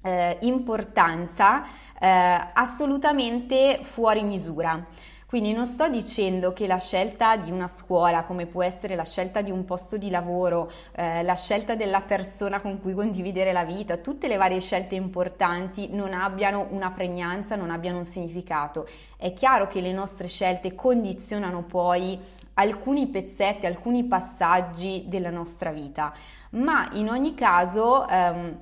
eh, 0.02 0.38
importanza 0.42 1.64
eh, 2.00 2.50
assolutamente 2.54 3.80
fuori 3.84 4.24
misura. 4.24 4.86
Quindi 5.32 5.54
non 5.54 5.66
sto 5.66 5.88
dicendo 5.88 6.52
che 6.52 6.68
la 6.68 6.78
scelta 6.78 7.38
di 7.38 7.52
una 7.52 7.70
scuola, 7.70 8.26
come 8.26 8.48
può 8.48 8.64
essere 8.64 8.96
la 8.96 9.06
scelta 9.06 9.42
di 9.42 9.50
un 9.50 9.64
posto 9.64 9.96
di 9.96 10.10
lavoro, 10.10 10.70
eh, 10.92 11.24
la 11.24 11.36
scelta 11.36 11.74
della 11.74 12.02
persona 12.02 12.60
con 12.60 12.82
cui 12.82 12.94
condividere 12.94 13.54
la 13.54 13.64
vita, 13.64 13.96
tutte 13.96 14.28
le 14.28 14.36
varie 14.36 14.60
scelte 14.60 14.96
importanti 14.96 15.88
non 15.94 16.12
abbiano 16.12 16.68
una 16.72 16.92
pregnanza, 16.92 17.56
non 17.56 17.72
abbiano 17.72 18.00
un 18.00 18.04
significato. 18.04 18.90
È 19.16 19.32
chiaro 19.32 19.68
che 19.68 19.80
le 19.80 19.94
nostre 19.94 20.28
scelte 20.28 20.76
condizionano 20.76 21.64
poi 21.64 22.20
alcuni 22.56 23.08
pezzetti, 23.08 23.66
alcuni 23.66 24.04
passaggi 24.04 25.06
della 25.08 25.30
nostra 25.30 25.72
vita, 25.72 26.14
ma 26.50 26.90
in 26.92 27.08
ogni 27.08 27.36
caso... 27.36 28.06
Ehm, 28.06 28.60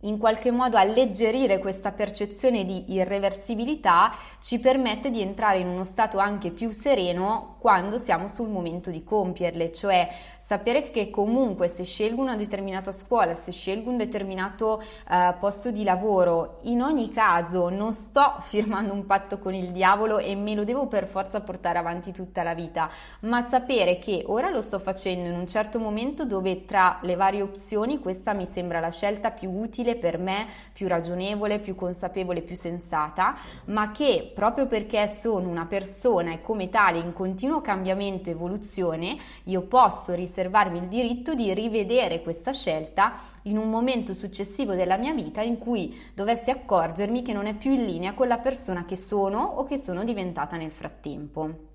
in 0.00 0.18
qualche 0.18 0.50
modo 0.50 0.76
alleggerire 0.76 1.58
questa 1.58 1.92
percezione 1.92 2.64
di 2.64 2.92
irreversibilità 2.92 4.14
ci 4.40 4.58
permette 4.58 5.10
di 5.10 5.20
entrare 5.20 5.58
in 5.58 5.68
uno 5.68 5.84
stato 5.84 6.18
anche 6.18 6.50
più 6.50 6.70
sereno 6.70 7.56
quando 7.58 7.98
siamo 7.98 8.28
sul 8.28 8.48
momento 8.48 8.90
di 8.90 9.04
compierle, 9.04 9.72
cioè 9.72 10.08
sapere 10.50 10.90
che 10.90 11.10
comunque 11.10 11.68
se 11.68 11.84
scelgo 11.84 12.20
una 12.20 12.34
determinata 12.34 12.90
scuola, 12.90 13.36
se 13.36 13.52
scelgo 13.52 13.88
un 13.88 13.96
determinato 13.96 14.82
uh, 15.08 15.38
posto 15.38 15.70
di 15.70 15.84
lavoro, 15.84 16.58
in 16.62 16.82
ogni 16.82 17.12
caso 17.12 17.68
non 17.68 17.92
sto 17.92 18.34
firmando 18.42 18.92
un 18.92 19.06
patto 19.06 19.38
con 19.38 19.54
il 19.54 19.70
diavolo 19.70 20.18
e 20.18 20.34
me 20.34 20.56
lo 20.56 20.64
devo 20.64 20.88
per 20.88 21.06
forza 21.06 21.40
portare 21.40 21.78
avanti 21.78 22.10
tutta 22.10 22.42
la 22.42 22.54
vita, 22.54 22.90
ma 23.20 23.42
sapere 23.42 24.00
che 24.00 24.24
ora 24.26 24.50
lo 24.50 24.60
sto 24.60 24.80
facendo 24.80 25.28
in 25.28 25.38
un 25.38 25.46
certo 25.46 25.78
momento 25.78 26.24
dove 26.24 26.64
tra 26.64 26.98
le 27.02 27.14
varie 27.14 27.42
opzioni 27.42 28.00
questa 28.00 28.32
mi 28.32 28.48
sembra 28.50 28.80
la 28.80 28.90
scelta 28.90 29.30
più 29.30 29.50
utile 29.50 29.94
per 29.94 30.18
me, 30.18 30.48
più 30.80 30.88
ragionevole, 30.88 31.58
più 31.58 31.74
consapevole, 31.74 32.40
più 32.40 32.56
sensata, 32.56 33.36
ma 33.66 33.90
che 33.90 34.32
proprio 34.34 34.66
perché 34.66 35.06
sono 35.08 35.46
una 35.46 35.66
persona 35.66 36.32
e 36.32 36.40
come 36.40 36.70
tale 36.70 36.98
in 36.98 37.12
continuo 37.12 37.60
cambiamento 37.60 38.30
e 38.30 38.32
evoluzione, 38.32 39.18
io 39.44 39.60
posso 39.60 40.14
riservarmi 40.14 40.78
il 40.78 40.88
diritto 40.88 41.34
di 41.34 41.52
rivedere 41.52 42.22
questa 42.22 42.54
scelta 42.54 43.12
in 43.42 43.58
un 43.58 43.68
momento 43.68 44.14
successivo 44.14 44.74
della 44.74 44.96
mia 44.96 45.12
vita 45.12 45.42
in 45.42 45.58
cui 45.58 45.94
dovessi 46.14 46.48
accorgermi 46.48 47.20
che 47.20 47.34
non 47.34 47.44
è 47.44 47.52
più 47.52 47.72
in 47.72 47.84
linea 47.84 48.14
con 48.14 48.28
la 48.28 48.38
persona 48.38 48.86
che 48.86 48.96
sono 48.96 49.42
o 49.42 49.64
che 49.64 49.76
sono 49.76 50.02
diventata 50.02 50.56
nel 50.56 50.72
frattempo. 50.72 51.69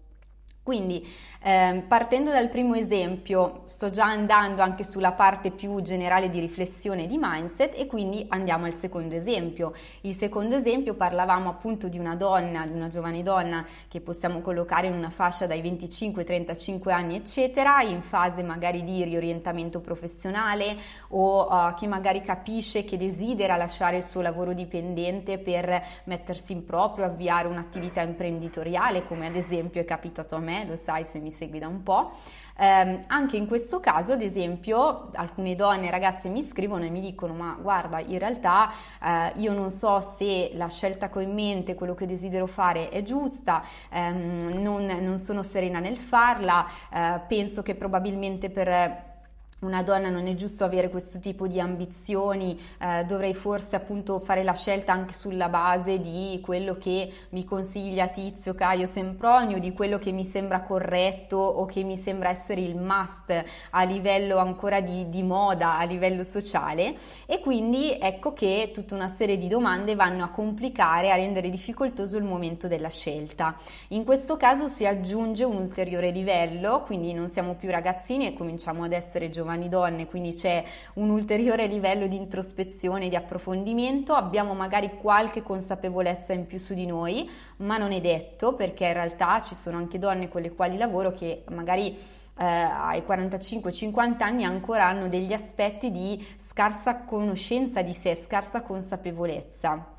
Quindi 0.65 1.07
eh, 1.43 1.84
partendo 1.88 2.31
dal 2.31 2.50
primo 2.50 2.74
esempio 2.74 3.62
sto 3.65 3.91
già 3.91 4.05
andando 4.05 4.63
anche 4.63 4.84
sulla 4.84 5.12
parte 5.12 5.51
più 5.51 5.79
generale 5.84 6.31
di 6.31 6.39
riflessione 6.39 7.05
di 7.05 7.17
mindset 7.22 7.77
e 7.77 7.86
quindi 7.86 8.25
andiamo 8.29 8.65
al 8.65 8.74
secondo 8.74 9.13
esempio. 9.13 9.75
Il 10.01 10.15
secondo 10.15 10.55
esempio 10.55 10.95
parlavamo 10.95 11.50
appunto 11.50 11.88
di 11.88 12.00
una 12.00 12.15
donna, 12.15 12.65
di 12.65 12.74
una 12.74 12.88
giovane 12.88 13.22
donna 13.22 13.63
che 13.88 14.01
possiamo 14.01 14.41
collocare 14.41 14.88
in 14.88 14.93
una 14.93 15.12
fascia 15.12 15.45
dai 15.45 15.62
25 15.62 16.22
ai 16.22 16.27
35 16.27 16.91
anni 16.91 17.15
eccetera, 17.15 17.84
in 17.84 18.01
fase 18.01 18.41
magari 18.41 18.84
di 18.84 19.03
riorientamento 19.03 19.81
professionale 19.81 20.77
o 21.10 21.48
uh, 21.48 21.75
che 21.75 21.86
magari 21.86 22.24
capisce 22.24 22.86
che 22.86 22.98
desidera 22.98 23.55
lasciare 23.55 23.98
il 23.98 24.03
suo 24.03 24.22
lavoro 24.22 24.53
dipendente 24.53 25.38
per 25.38 25.79
mettersi 26.05 26.53
in 26.53 26.65
proprio, 26.65 27.05
avviare 27.05 27.48
un'attività 27.48 28.01
imprenditoriale 28.01 29.05
come 29.05 29.27
ad 29.27 29.36
esempio 29.36 29.79
è 29.79 29.86
capitato 29.86 30.34
a 30.34 30.39
me 30.39 30.53
lo 30.64 30.78
sai 30.78 31.04
se 31.04 31.20
mi 31.20 31.32
segui 31.32 31.60
da 31.60 31.68
un 31.68 31.84
po'. 31.84 32.14
Eh, 32.58 33.02
anche 33.08 33.36
in 33.36 33.48
questo 33.48 33.82
caso, 33.82 34.14
ad 34.14 34.22
esempio, 34.22 35.10
alcune 35.16 35.56
donne, 35.56 35.92
ragazze 35.92 36.30
mi 36.30 36.42
scrivono 36.42 36.86
e 36.86 36.90
mi 36.90 37.02
dicono: 37.02 37.34
Ma 37.34 37.58
guarda, 37.60 38.00
in 38.00 38.18
realtà 38.18 38.72
eh, 39.04 39.34
io 39.36 39.52
non 39.52 39.72
so 39.72 40.14
se 40.18 40.52
la 40.54 40.70
scelta 40.70 41.10
che 41.10 41.18
ho 41.18 41.22
in 41.22 41.34
mente, 41.34 41.76
quello 41.76 41.96
che 41.96 42.06
desidero 42.06 42.48
fare 42.48 42.90
è 42.90 43.02
giusta, 43.04 43.64
ehm, 43.90 44.62
non, 44.62 44.86
non, 44.86 45.20
sono 45.20 45.44
serena 45.44 45.80
nel 45.80 45.98
farla, 45.98 46.66
eh, 46.94 47.20
penso 47.28 47.62
che 47.62 47.76
probabilmente 47.76 48.50
per 48.50 49.14
una 49.60 49.84
donna 49.84 50.10
non 50.10 50.28
è 50.28 50.36
giusto 50.36 50.66
avere 50.66 50.90
questo 50.90 51.18
tipo 51.20 51.48
di 51.48 51.62
ambizioni, 51.62 52.60
eh, 52.80 53.06
dovrei 53.06 53.34
forse 53.34 53.78
appunto 53.78 54.20
fare 54.20 54.44
la 54.44 54.54
scelta 54.54 54.92
anche 54.92 55.14
sulla 55.14 55.48
base 55.48 56.00
di 56.02 56.40
quello 56.44 56.78
che 56.78 57.12
mi 57.30 57.46
consiglia 57.46 58.10
Tizio, 58.10 58.54
Caio, 58.54 58.86
Sempronio, 58.86 59.58
di 59.60 59.72
quello 59.72 59.98
che 59.98 60.12
mi 60.12 60.26
sembra 60.26 60.62
corretto 60.62 61.38
o 61.38 61.66
che 61.66 61.84
mi 61.84 61.98
sembra 61.98 62.30
essere 62.30 62.62
il 62.62 62.76
must 62.76 63.44
a 63.72 63.84
livello 63.84 64.38
ancora 64.38 64.82
di, 64.82 65.10
di 65.10 65.24
moda, 65.24 65.78
a 65.78 65.84
livello 65.84 66.24
sociale 66.24 66.98
e 67.26 67.40
quindi 67.40 67.98
ecco 67.98 68.34
che 68.34 68.72
tutta 68.74 68.94
una 68.94 69.08
serie 69.08 69.38
di 69.38 69.48
domande 69.48 69.96
vanno 69.96 70.26
a 70.26 70.30
complicare, 70.30 71.12
a 71.12 71.16
rendere 71.16 71.50
difficoltoso 71.50 72.18
il 72.18 72.26
momento 72.26 72.68
della 72.68 72.90
scelta. 72.90 73.56
In 73.90 74.04
questo 74.04 74.36
caso 74.36 74.68
si 74.68 74.86
aggiunge 74.86 75.46
un 75.46 75.56
ulteriore 75.56 76.12
livello, 76.12 76.84
quindi 76.84 77.14
non 77.14 77.30
siamo 77.30 77.56
più 77.56 77.72
ragazzini 77.72 78.28
e 78.28 78.34
cominciamo 78.34 78.84
ad 78.84 78.92
essere 78.92 79.30
giovani 79.30 79.45
giovani 79.46 79.70
donne, 79.70 80.08
quindi 80.08 80.34
c'è 80.34 80.64
un 80.94 81.12
ulteriore 81.12 81.68
livello 81.68 82.08
di 82.08 82.16
introspezione, 82.16 83.08
di 83.08 83.16
approfondimento, 83.16 84.14
abbiamo 84.14 84.56
magari 84.56 84.98
qualche 85.00 85.44
consapevolezza 85.44 86.34
in 86.34 86.48
più 86.48 86.58
su 86.58 86.74
di 86.74 86.88
noi, 86.88 87.30
ma 87.58 87.78
non 87.78 87.92
è 87.92 88.02
detto 88.02 88.54
perché 88.54 88.88
in 88.88 88.94
realtà 88.94 89.42
ci 89.42 89.54
sono 89.54 89.78
anche 89.78 90.00
donne 90.00 90.28
con 90.28 90.42
le 90.42 90.52
quali 90.52 90.78
lavoro 90.78 91.12
che 91.12 91.44
magari 91.50 91.96
eh, 92.38 92.44
ai 92.44 93.04
45-50 93.08 94.24
anni 94.24 94.44
ancora 94.44 94.88
hanno 94.88 95.08
degli 95.08 95.32
aspetti 95.32 95.92
di 95.92 96.25
scarsa 96.50 97.04
conoscenza 97.04 97.84
di 97.84 97.94
sé, 97.94 98.16
scarsa 98.16 98.62
consapevolezza 98.62 99.94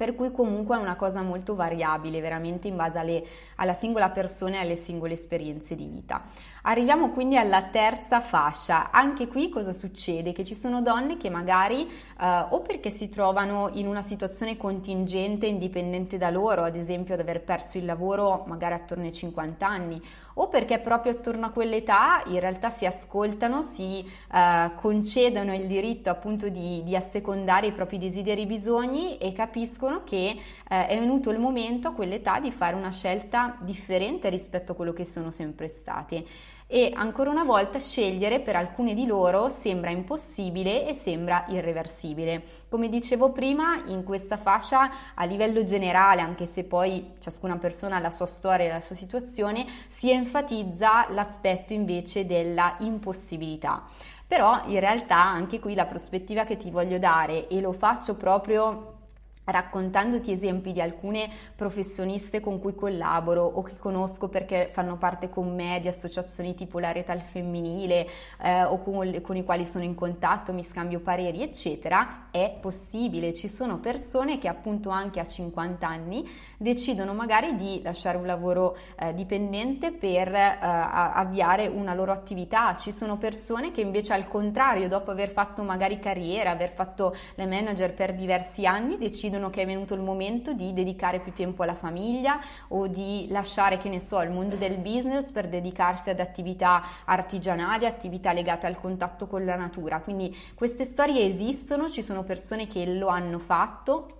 per 0.00 0.14
cui 0.14 0.30
comunque 0.30 0.78
è 0.78 0.80
una 0.80 0.96
cosa 0.96 1.20
molto 1.20 1.54
variabile, 1.54 2.22
veramente 2.22 2.66
in 2.66 2.74
base 2.74 2.98
alle, 2.98 3.22
alla 3.56 3.74
singola 3.74 4.08
persona 4.08 4.54
e 4.54 4.60
alle 4.60 4.76
singole 4.76 5.12
esperienze 5.12 5.74
di 5.74 5.86
vita. 5.86 6.22
Arriviamo 6.62 7.10
quindi 7.10 7.36
alla 7.36 7.64
terza 7.64 8.22
fascia. 8.22 8.90
Anche 8.92 9.28
qui 9.28 9.50
cosa 9.50 9.74
succede? 9.74 10.32
Che 10.32 10.42
ci 10.42 10.54
sono 10.54 10.80
donne 10.80 11.18
che 11.18 11.28
magari 11.28 11.86
eh, 11.86 12.46
o 12.48 12.62
perché 12.62 12.88
si 12.88 13.10
trovano 13.10 13.68
in 13.74 13.86
una 13.86 14.00
situazione 14.00 14.56
contingente 14.56 15.44
indipendente 15.44 16.16
da 16.16 16.30
loro, 16.30 16.62
ad 16.62 16.76
esempio 16.76 17.12
ad 17.12 17.20
aver 17.20 17.42
perso 17.44 17.76
il 17.76 17.84
lavoro 17.84 18.44
magari 18.46 18.72
attorno 18.72 19.04
ai 19.04 19.12
50 19.12 19.66
anni, 19.66 20.02
o 20.34 20.48
perché 20.48 20.78
proprio 20.78 21.12
attorno 21.12 21.46
a 21.46 21.50
quell'età 21.50 22.22
in 22.26 22.40
realtà 22.40 22.70
si 22.70 22.86
ascoltano, 22.86 23.62
si 23.62 24.04
eh, 24.32 24.70
concedono 24.76 25.54
il 25.54 25.66
diritto 25.66 26.10
appunto 26.10 26.48
di, 26.48 26.82
di, 26.84 26.96
assecondare 26.96 27.68
i 27.68 27.72
propri 27.72 27.98
desideri 27.98 28.42
e 28.42 28.46
bisogni 28.46 29.18
e 29.18 29.32
capiscono 29.32 30.02
che 30.04 30.36
eh, 30.68 30.86
è 30.86 30.98
venuto 30.98 31.30
il 31.30 31.38
momento 31.38 31.88
a 31.88 31.92
quell'età 31.92 32.40
di 32.40 32.52
fare 32.52 32.74
una 32.76 32.90
scelta 32.90 33.56
differente 33.60 34.28
rispetto 34.28 34.72
a 34.72 34.74
quello 34.74 34.92
che 34.92 35.04
sono 35.04 35.30
sempre 35.30 35.68
stati 35.68 36.26
e 36.72 36.92
ancora 36.94 37.30
una 37.30 37.42
volta 37.42 37.80
scegliere 37.80 38.38
per 38.38 38.54
alcune 38.54 38.94
di 38.94 39.04
loro 39.04 39.48
sembra 39.48 39.90
impossibile 39.90 40.86
e 40.86 40.94
sembra 40.94 41.44
irreversibile. 41.48 42.44
Come 42.68 42.88
dicevo 42.88 43.32
prima, 43.32 43.82
in 43.88 44.04
questa 44.04 44.36
fascia 44.36 44.88
a 45.16 45.24
livello 45.24 45.64
generale, 45.64 46.20
anche 46.20 46.46
se 46.46 46.62
poi 46.62 47.14
ciascuna 47.18 47.56
persona 47.56 47.96
ha 47.96 47.98
la 47.98 48.12
sua 48.12 48.26
storia 48.26 48.66
e 48.66 48.68
la 48.68 48.80
sua 48.80 48.94
situazione, 48.94 49.66
si 49.88 50.12
enfatizza 50.12 51.10
l'aspetto 51.10 51.72
invece 51.72 52.24
della 52.24 52.76
impossibilità. 52.78 53.82
Però 54.24 54.62
in 54.66 54.78
realtà 54.78 55.20
anche 55.20 55.58
qui 55.58 55.74
la 55.74 55.86
prospettiva 55.86 56.44
che 56.44 56.56
ti 56.56 56.70
voglio 56.70 57.00
dare 57.00 57.48
e 57.48 57.60
lo 57.60 57.72
faccio 57.72 58.14
proprio 58.14 58.98
raccontandoti 59.44 60.32
esempi 60.32 60.72
di 60.72 60.80
alcune 60.80 61.28
professioniste 61.56 62.40
con 62.40 62.60
cui 62.60 62.74
collaboro 62.74 63.44
o 63.44 63.62
che 63.62 63.76
conosco 63.76 64.28
perché 64.28 64.68
fanno 64.72 64.96
parte 64.96 65.28
con 65.28 65.54
me 65.54 65.78
di 65.80 65.88
associazioni 65.88 66.54
tipo 66.54 66.78
la 66.78 66.92
Retal 66.92 67.20
Femminile 67.20 68.08
eh, 68.42 68.62
o 68.64 68.80
con, 68.82 69.20
con, 69.22 69.36
i 69.36 69.44
quali 69.44 69.66
sono 69.66 69.84
in 69.84 69.94
contatto, 69.94 70.52
mi 70.52 70.62
scambio 70.62 71.00
pareri, 71.00 71.42
eccetera, 71.42 72.28
è 72.30 72.56
possibile. 72.60 73.34
Ci 73.34 73.48
sono 73.48 73.78
persone 73.78 74.38
che 74.38 74.48
appunto 74.48 74.90
anche 74.90 75.20
a 75.20 75.26
50 75.26 75.86
anni 75.86 76.28
decidono 76.60 77.14
magari 77.14 77.56
di 77.56 77.80
lasciare 77.82 78.18
un 78.18 78.26
lavoro 78.26 78.76
eh, 78.98 79.14
dipendente 79.14 79.92
per 79.92 80.28
eh, 80.34 80.58
avviare 80.60 81.66
una 81.68 81.94
loro 81.94 82.12
attività. 82.12 82.76
Ci 82.76 82.92
sono 82.92 83.16
persone 83.16 83.70
che 83.70 83.80
invece 83.80 84.12
al 84.12 84.28
contrario, 84.28 84.86
dopo 84.86 85.10
aver 85.10 85.30
fatto 85.30 85.62
magari 85.62 85.98
carriera, 85.98 86.50
aver 86.50 86.70
fatto 86.70 87.16
le 87.36 87.46
manager 87.46 87.94
per 87.94 88.14
diversi 88.14 88.66
anni, 88.66 88.98
decidono 88.98 89.48
che 89.48 89.62
è 89.62 89.66
venuto 89.66 89.94
il 89.94 90.02
momento 90.02 90.52
di 90.52 90.74
dedicare 90.74 91.20
più 91.20 91.32
tempo 91.32 91.62
alla 91.62 91.74
famiglia 91.74 92.38
o 92.68 92.88
di 92.88 93.26
lasciare, 93.30 93.78
che 93.78 93.88
ne 93.88 94.00
so, 94.00 94.20
il 94.20 94.30
mondo 94.30 94.56
del 94.56 94.76
business 94.76 95.30
per 95.30 95.48
dedicarsi 95.48 96.10
ad 96.10 96.20
attività 96.20 96.82
artigianali, 97.06 97.86
attività 97.86 98.34
legate 98.34 98.66
al 98.66 98.78
contatto 98.78 99.26
con 99.26 99.46
la 99.46 99.56
natura. 99.56 100.00
Quindi 100.00 100.36
queste 100.54 100.84
storie 100.84 101.24
esistono, 101.24 101.88
ci 101.88 102.02
sono 102.02 102.22
persone 102.22 102.68
che 102.68 102.84
lo 102.84 103.08
hanno 103.08 103.38
fatto 103.38 104.18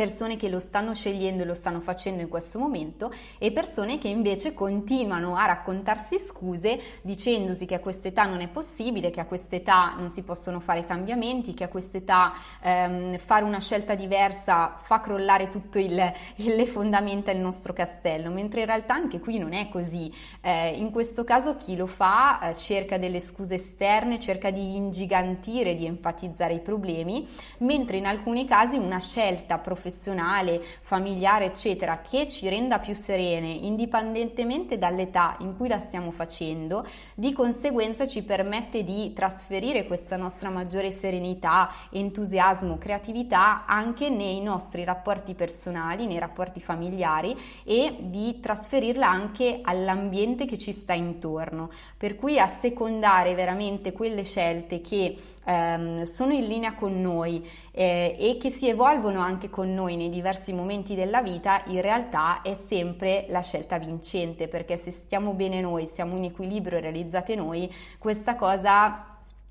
persone 0.00 0.38
che 0.38 0.48
lo 0.48 0.60
stanno 0.60 0.94
scegliendo 0.94 1.42
e 1.42 1.46
lo 1.46 1.54
stanno 1.54 1.80
facendo 1.80 2.22
in 2.22 2.30
questo 2.30 2.58
momento 2.58 3.12
e 3.36 3.52
persone 3.52 3.98
che 3.98 4.08
invece 4.08 4.54
continuano 4.54 5.36
a 5.36 5.44
raccontarsi 5.44 6.18
scuse 6.18 6.80
dicendosi 7.02 7.66
che 7.66 7.74
a 7.74 7.80
quest'età 7.80 8.24
non 8.24 8.40
è 8.40 8.48
possibile, 8.48 9.10
che 9.10 9.20
a 9.20 9.26
quest'età 9.26 9.92
non 9.98 10.08
si 10.08 10.22
possono 10.22 10.58
fare 10.58 10.86
cambiamenti, 10.86 11.52
che 11.52 11.64
a 11.64 11.68
quest'età 11.68 12.32
ehm, 12.62 13.18
fare 13.18 13.44
una 13.44 13.60
scelta 13.60 13.94
diversa 13.94 14.78
fa 14.80 15.00
crollare 15.00 15.50
tutto 15.50 15.78
il, 15.78 15.94
le 16.34 16.66
fondamenta 16.66 17.30
del 17.30 17.42
nostro 17.42 17.74
castello, 17.74 18.30
mentre 18.30 18.60
in 18.60 18.66
realtà 18.68 18.94
anche 18.94 19.20
qui 19.20 19.36
non 19.36 19.52
è 19.52 19.68
così. 19.68 20.10
Eh, 20.40 20.78
in 20.78 20.92
questo 20.92 21.24
caso 21.24 21.56
chi 21.56 21.76
lo 21.76 21.86
fa 21.86 22.40
eh, 22.40 22.56
cerca 22.56 22.96
delle 22.96 23.20
scuse 23.20 23.56
esterne, 23.56 24.18
cerca 24.18 24.50
di 24.50 24.76
ingigantire, 24.76 25.76
di 25.76 25.84
enfatizzare 25.84 26.54
i 26.54 26.60
problemi, 26.60 27.28
mentre 27.58 27.98
in 27.98 28.06
alcuni 28.06 28.46
casi 28.46 28.78
una 28.78 28.98
scelta 28.98 29.58
professionale 29.58 29.88
professionale, 29.90 30.62
familiare, 30.80 31.46
eccetera, 31.46 32.00
che 32.00 32.28
ci 32.28 32.48
renda 32.48 32.78
più 32.78 32.94
serene, 32.94 33.50
indipendentemente 33.50 34.78
dall'età 34.78 35.36
in 35.40 35.56
cui 35.56 35.66
la 35.68 35.80
stiamo 35.80 36.12
facendo, 36.12 36.86
di 37.14 37.32
conseguenza 37.32 38.06
ci 38.06 38.22
permette 38.22 38.84
di 38.84 39.12
trasferire 39.12 39.86
questa 39.86 40.16
nostra 40.16 40.48
maggiore 40.48 40.92
serenità, 40.92 41.70
entusiasmo, 41.90 42.78
creatività 42.78 43.66
anche 43.66 44.08
nei 44.08 44.40
nostri 44.40 44.84
rapporti 44.84 45.34
personali, 45.34 46.06
nei 46.06 46.20
rapporti 46.20 46.60
familiari 46.60 47.36
e 47.64 47.96
di 47.98 48.38
trasferirla 48.38 49.08
anche 49.08 49.58
all'ambiente 49.62 50.46
che 50.46 50.56
ci 50.56 50.70
sta 50.72 50.92
intorno. 50.92 51.70
Per 51.96 52.14
cui 52.14 52.38
assecondare 52.38 53.34
veramente 53.34 53.92
quelle 53.92 54.22
scelte 54.22 54.80
che 54.80 55.16
ehm, 55.44 56.02
sono 56.04 56.32
in 56.32 56.46
linea 56.46 56.74
con 56.74 57.00
noi 57.00 57.48
eh, 57.72 58.16
e 58.18 58.36
che 58.38 58.50
si 58.50 58.68
evolvono 58.68 59.20
anche 59.20 59.50
con 59.50 59.72
noi 59.72 59.96
nei 59.96 60.10
diversi 60.10 60.52
momenti 60.52 60.94
della 60.94 61.22
vita, 61.22 61.62
in 61.66 61.80
realtà 61.80 62.42
è 62.42 62.56
sempre 62.66 63.26
la 63.28 63.40
scelta 63.40 63.78
vincente, 63.78 64.48
perché 64.48 64.76
se 64.76 64.90
stiamo 64.90 65.32
bene 65.32 65.60
noi, 65.60 65.86
siamo 65.86 66.16
in 66.16 66.24
equilibrio 66.24 66.78
e 66.78 66.82
realizzate 66.82 67.34
noi, 67.34 67.72
questa 67.98 68.36
cosa 68.36 69.04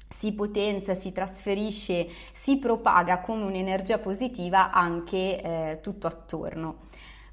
si 0.09 0.33
potenzia, 0.33 0.95
si 0.95 1.11
trasferisce, 1.11 2.07
si 2.33 2.57
propaga 2.57 3.19
come 3.19 3.43
un'energia 3.43 3.99
positiva 3.99 4.71
anche 4.71 5.41
eh, 5.41 5.79
tutto 5.81 6.07
attorno. 6.07 6.87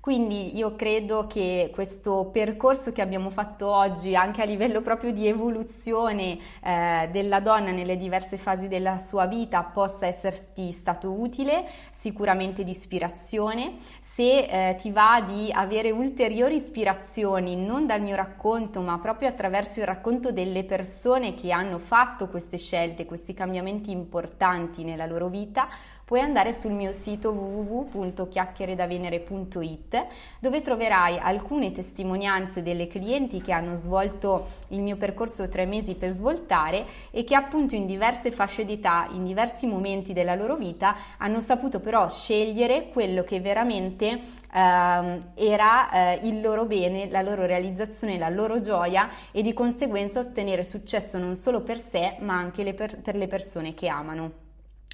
Quindi 0.06 0.56
io 0.56 0.76
credo 0.76 1.26
che 1.26 1.72
questo 1.75 2.30
percorso 2.32 2.92
che 2.92 3.02
abbiamo 3.02 3.28
fatto 3.30 3.66
oggi, 3.66 4.14
anche 4.14 4.40
a 4.40 4.44
livello 4.44 4.80
proprio 4.80 5.10
di 5.10 5.26
evoluzione 5.26 6.38
eh, 6.62 7.08
della 7.10 7.40
donna 7.40 7.72
nelle 7.72 7.96
diverse 7.96 8.36
fasi 8.36 8.68
della 8.68 8.98
sua 8.98 9.26
vita, 9.26 9.64
possa 9.64 10.06
esserti 10.06 10.70
stato 10.70 11.10
utile, 11.10 11.68
sicuramente 11.90 12.62
di 12.62 12.70
ispirazione. 12.70 13.78
Se 14.14 14.44
eh, 14.44 14.76
ti 14.76 14.92
va 14.92 15.22
di 15.26 15.50
avere 15.52 15.90
ulteriori 15.90 16.54
ispirazioni, 16.54 17.56
non 17.56 17.84
dal 17.84 18.00
mio 18.00 18.14
racconto, 18.14 18.80
ma 18.82 19.00
proprio 19.00 19.28
attraverso 19.28 19.80
il 19.80 19.86
racconto 19.86 20.30
delle 20.30 20.62
persone 20.62 21.34
che 21.34 21.50
hanno 21.50 21.78
fatto 21.78 22.28
queste 22.28 22.58
scelte, 22.58 23.06
questi 23.06 23.34
cambiamenti 23.34 23.90
importanti 23.90 24.84
nella 24.84 25.04
loro 25.04 25.26
vita, 25.28 25.68
puoi 26.06 26.20
andare 26.20 26.52
sul 26.52 26.70
mio 26.70 26.92
sito 26.92 27.32
www.chiacchieredavenere.it 27.32 30.06
dove 30.38 30.62
troverai 30.62 31.18
alcune 31.18 31.72
testimonianze 31.72 32.62
delle 32.62 32.86
clienti 32.86 33.42
che 33.42 33.50
hanno 33.50 33.75
svolto 33.75 34.46
il 34.68 34.82
mio 34.82 34.96
percorso 34.96 35.48
tre 35.48 35.66
mesi 35.66 35.96
per 35.96 36.12
svoltare 36.12 36.87
e 37.11 37.24
che 37.24 37.35
appunto 37.35 37.74
in 37.74 37.87
diverse 37.87 38.31
fasce 38.31 38.64
d'età, 38.64 39.09
in 39.11 39.24
diversi 39.24 39.66
momenti 39.66 40.12
della 40.12 40.37
loro 40.37 40.54
vita 40.54 40.94
hanno 41.16 41.40
saputo 41.40 41.81
però 41.81 42.09
scegliere 42.09 42.90
quello 42.90 43.24
che 43.24 43.40
veramente 43.40 44.44
Uh, 44.57 45.20
era 45.35 45.90
uh, 45.92 46.24
il 46.24 46.40
loro 46.40 46.64
bene, 46.64 47.11
la 47.11 47.20
loro 47.20 47.44
realizzazione, 47.44 48.16
la 48.16 48.31
loro 48.31 48.61
gioia 48.61 49.11
e 49.31 49.42
di 49.42 49.52
conseguenza 49.52 50.20
ottenere 50.20 50.64
successo 50.64 51.18
non 51.18 51.37
solo 51.37 51.61
per 51.61 51.78
sé 51.78 52.16
ma 52.20 52.38
anche 52.38 52.62
le 52.62 52.72
per, 52.72 52.98
per 53.02 53.16
le 53.16 53.26
persone 53.26 53.74
che 53.74 53.88
amano 53.88 54.45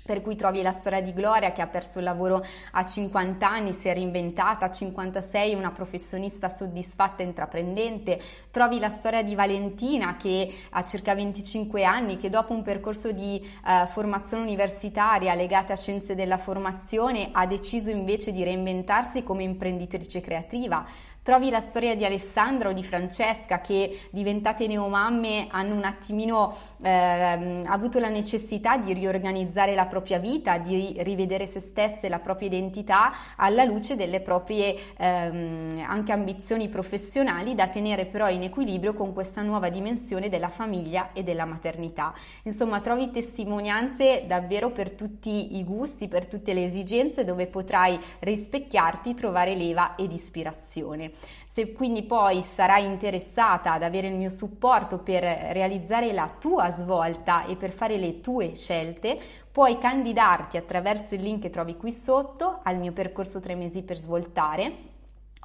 per 0.05 0.23
cui 0.23 0.37
trovi 0.37 0.63
la 0.63 0.73
storia 0.73 1.01
di 1.01 1.13
Gloria 1.13 1.53
che 1.53 1.63
ha 1.63 1.67
perso 1.67 1.99
il 1.99 2.05
lavoro 2.05 2.45
a 2.73 2.85
50 2.85 3.49
anni, 3.49 3.73
si 3.73 3.89
è 3.89 3.95
reinventata, 3.95 4.67
a 4.67 4.71
56 4.71 5.55
una 5.55 5.71
professionista 5.71 6.49
soddisfatta 6.49 7.23
e 7.23 7.27
intraprendente, 7.27 8.21
trovi 8.51 8.79
la 8.79 8.89
storia 8.89 9.23
di 9.23 9.35
Valentina 9.35 10.17
che 10.17 10.53
ha 10.71 10.85
circa 10.85 11.15
25 11.15 11.85
anni, 11.85 12.17
che 12.17 12.31
dopo 12.31 12.53
un 12.53 12.63
percorso 12.63 13.13
di 13.13 13.41
eh, 13.41 13.87
formazione 13.87 14.43
universitaria 14.43 15.35
legata 15.35 15.75
a 15.75 15.77
scienze 15.77 16.15
della 16.15 16.39
formazione 16.39 17.31
ha 17.33 17.47
deciso 17.47 17.91
invece 17.91 18.33
di 18.33 18.43
reinventarsi 18.43 19.23
come 19.23 19.43
imprenditrice 19.45 20.21
creativa, 20.21 20.85
Trovi 21.23 21.51
la 21.51 21.61
storia 21.61 21.95
di 21.95 22.05
Alessandra 22.05 22.71
o 22.71 22.73
di 22.73 22.83
Francesca 22.83 23.61
che 23.61 24.09
diventate 24.11 24.67
neomamme 24.67 25.47
hanno 25.51 25.77
un 25.77 25.85
attimino 25.85 26.53
eh, 26.83 27.63
avuto 27.65 28.01
la 28.01 28.09
necessità 28.09 28.77
di 28.77 28.93
riorganizzare 28.93 29.77
la 29.77 29.87
propria 29.87 30.19
vita, 30.19 30.59
di 30.59 30.97
rivedere 30.99 31.47
se 31.47 31.61
stesse, 31.61 32.09
la 32.09 32.19
propria 32.19 32.49
identità 32.49 33.13
alla 33.37 33.63
luce 33.63 33.95
delle 33.95 34.21
proprie 34.21 34.77
ehm, 34.97 35.85
anche 35.87 36.11
ambizioni 36.11 36.69
professionali 36.69 37.55
da 37.55 37.69
tenere 37.69 38.05
però 38.07 38.29
in 38.29 38.43
equilibrio 38.43 38.93
con 38.93 39.13
questa 39.13 39.43
nuova 39.43 39.69
dimensione 39.69 40.29
della 40.29 40.49
famiglia 40.49 41.13
e 41.13 41.23
della 41.23 41.45
maternità. 41.45 42.13
Insomma, 42.43 42.81
trovi 42.81 43.13
testimonianze 43.13 44.25
davvero 44.27 44.71
per 44.71 44.91
tutti 44.91 45.57
i 45.57 45.63
gusti, 45.63 46.09
per 46.09 46.27
tutte 46.27 46.53
le 46.53 46.65
esigenze 46.65 47.23
dove 47.23 47.47
potrai 47.47 47.97
rispecchiarti, 48.19 49.15
trovare 49.15 49.55
leva 49.55 49.95
ed 49.95 50.11
ispirazione. 50.11 51.11
Se 51.47 51.73
quindi 51.73 52.05
poi 52.05 52.43
sarai 52.55 52.87
interessata 52.87 53.73
ad 53.73 53.83
avere 53.83 54.09
il 54.09 54.15
mio 54.15 54.31
supporto 54.31 54.99
per 54.99 55.23
realizzare 55.23 56.13
la 56.13 56.35
tua 56.39 56.71
svolta 56.71 57.45
e 57.45 57.57
per 57.57 57.73
fare 57.73 57.99
le 57.99 58.21
tue 58.21 58.55
scelte, 58.55 59.19
puoi 59.53 59.77
candidarti 59.77 60.57
attraverso 60.57 61.15
il 61.15 61.23
link 61.23 61.43
che 61.43 61.51
trovi 61.51 61.77
qui 61.77 61.93
sotto 61.93 62.61
al 62.63 62.79
mio 62.79 62.93
percorso 62.93 63.39
tre 63.41 63.55
mesi 63.55 63.83
per 63.83 63.99
svoltare 63.99 64.92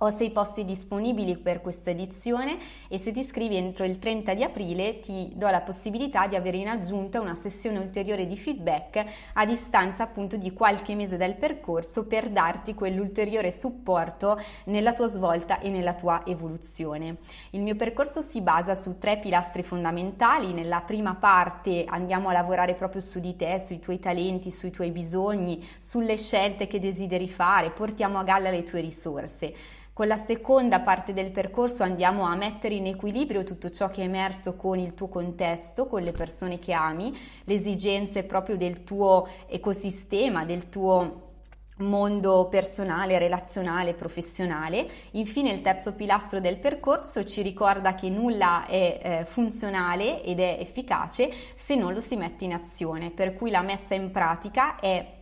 ho 0.01 0.11
sei 0.11 0.29
posti 0.29 0.63
disponibili 0.63 1.37
per 1.37 1.59
questa 1.59 1.89
edizione 1.89 2.59
e 2.87 2.99
se 2.99 3.11
ti 3.11 3.21
iscrivi 3.21 3.55
entro 3.55 3.83
il 3.83 3.97
30 3.97 4.35
di 4.35 4.43
aprile 4.43 4.99
ti 4.99 5.31
do 5.33 5.49
la 5.49 5.61
possibilità 5.61 6.27
di 6.27 6.35
avere 6.35 6.57
in 6.57 6.67
aggiunta 6.67 7.19
una 7.19 7.33
sessione 7.33 7.79
ulteriore 7.79 8.27
di 8.27 8.37
feedback 8.37 9.03
a 9.33 9.43
distanza 9.43 10.03
appunto 10.03 10.37
di 10.37 10.53
qualche 10.53 10.93
mese 10.93 11.17
dal 11.17 11.35
percorso 11.35 12.05
per 12.05 12.29
darti 12.29 12.75
quell'ulteriore 12.75 13.51
supporto 13.51 14.39
nella 14.65 14.93
tua 14.93 15.07
svolta 15.07 15.59
e 15.61 15.69
nella 15.69 15.95
tua 15.95 16.23
evoluzione. 16.27 17.17
Il 17.51 17.63
mio 17.63 17.75
percorso 17.75 18.21
si 18.21 18.41
basa 18.41 18.75
su 18.75 18.99
tre 18.99 19.17
pilastri 19.17 19.63
fondamentali. 19.63 20.53
Nella 20.53 20.81
prima 20.81 21.15
parte 21.15 21.85
andiamo 21.87 22.29
a 22.29 22.33
lavorare 22.33 22.75
proprio 22.75 23.01
su 23.01 23.19
di 23.19 23.35
te, 23.35 23.63
sui 23.65 23.79
tuoi 23.79 23.97
talenti, 23.97 24.51
sui 24.51 24.69
tuoi 24.69 24.91
bisogni, 24.91 25.67
sulle 25.79 26.17
scelte 26.17 26.67
che 26.67 26.79
desideri 26.79 27.27
fare, 27.27 27.71
portiamo 27.71 28.19
a 28.19 28.23
galla 28.23 28.51
le 28.51 28.61
tue 28.61 28.81
risorse. 28.81 29.85
Con 29.97 30.05
la 30.05 30.17
seconda 30.17 30.81
parte 30.81 31.11
del 31.11 31.31
percorso 31.31 31.81
andiamo 31.81 32.25
a 32.25 32.35
mettere 32.35 32.75
in 32.75 32.85
equilibrio 32.85 33.43
tutto 33.43 33.71
ciò 33.71 33.89
che 33.89 34.01
è 34.01 34.05
emerso 34.05 34.55
con 34.55 34.77
il 34.77 34.93
tuo 34.93 35.07
contesto, 35.07 35.87
con 35.87 36.03
le 36.03 36.11
persone 36.11 36.59
che 36.59 36.71
ami, 36.71 37.17
le 37.43 37.55
esigenze 37.55 38.21
proprio 38.21 38.57
del 38.57 38.83
tuo 38.83 39.27
ecosistema, 39.47 40.45
del 40.45 40.69
tuo 40.69 41.29
mondo 41.77 42.47
personale, 42.47 43.17
relazionale, 43.17 43.95
professionale. 43.95 44.87
Infine 45.13 45.51
il 45.51 45.63
terzo 45.63 45.93
pilastro 45.93 46.39
del 46.39 46.59
percorso 46.59 47.23
ci 47.23 47.41
ricorda 47.41 47.95
che 47.95 48.07
nulla 48.07 48.67
è 48.67 48.99
eh, 49.01 49.25
funzionale 49.25 50.21
ed 50.21 50.39
è 50.39 50.57
efficace 50.59 51.33
se 51.55 51.73
non 51.73 51.95
lo 51.95 52.01
si 52.01 52.15
mette 52.15 52.45
in 52.45 52.53
azione, 52.53 53.09
per 53.09 53.33
cui 53.33 53.49
la 53.49 53.63
messa 53.63 53.95
in 53.95 54.11
pratica 54.11 54.75
è 54.79 55.16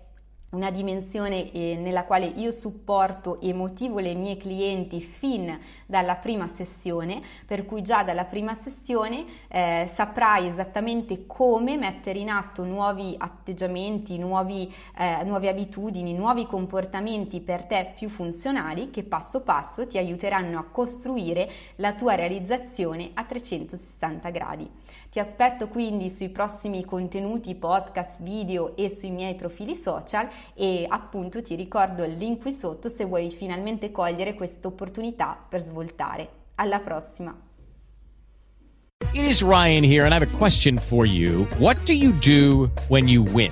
una 0.55 0.71
dimensione 0.71 1.51
eh, 1.51 1.75
nella 1.75 2.05
quale 2.05 2.25
io 2.25 2.51
supporto 2.51 3.39
e 3.41 3.53
motivo 3.53 3.99
le 3.99 4.13
mie 4.13 4.37
clienti 4.37 5.01
fin 5.01 5.59
dalla 5.85 6.15
prima 6.15 6.47
sessione, 6.47 7.21
per 7.45 7.65
cui 7.65 7.81
già 7.81 8.03
dalla 8.03 8.23
prima 8.23 8.53
sessione 8.53 9.25
eh, 9.49 9.89
saprai 9.93 10.47
esattamente 10.47 11.25
come 11.27 11.75
mettere 11.75 12.19
in 12.19 12.29
atto 12.29 12.63
nuovi 12.63 13.15
atteggiamenti, 13.17 14.17
nuovi, 14.17 14.73
eh, 14.97 15.23
nuove 15.25 15.49
abitudini, 15.49 16.13
nuovi 16.13 16.45
comportamenti 16.45 17.41
per 17.41 17.65
te 17.65 17.93
più 17.95 18.07
funzionali 18.07 18.89
che 18.89 19.03
passo 19.03 19.41
passo 19.41 19.85
ti 19.85 19.97
aiuteranno 19.97 20.57
a 20.57 20.63
costruire 20.63 21.51
la 21.75 21.93
tua 21.93 22.15
realizzazione 22.15 23.11
a 23.13 23.25
360 23.25 24.29
gradi. 24.29 24.69
Ti 25.11 25.19
aspetto 25.19 25.67
quindi 25.67 26.09
sui 26.09 26.29
prossimi 26.29 26.83
contenuti, 26.83 27.55
podcast, 27.55 28.21
video 28.21 28.75
e 28.75 28.89
sui 28.89 29.11
miei 29.11 29.35
profili 29.35 29.73
social 29.73 30.27
e 30.53 30.85
appunto 30.87 31.41
ti 31.41 31.55
ricordo 31.55 32.03
il 32.03 32.15
link 32.15 32.41
qui 32.41 32.51
sotto 32.51 32.89
se 32.89 33.05
vuoi 33.05 33.31
finalmente 33.31 33.91
cogliere 33.91 34.33
questa 34.33 34.67
opportunità 34.67 35.37
per 35.47 35.61
svoltare. 35.61 36.29
Alla 36.55 36.79
prossima! 36.79 37.35
It 39.13 39.25
is 39.25 39.41
Ryan 39.41 39.83
here 39.83 40.03
and 40.05 40.13
I 40.13 40.17
have 40.17 40.23
a 40.23 40.37
question 40.37 40.77
for 40.77 41.05
you. 41.05 41.45
What 41.57 41.85
do 41.85 41.93
you 41.93 42.11
do 42.11 42.69
when 42.89 43.07
you 43.07 43.23
win? 43.23 43.51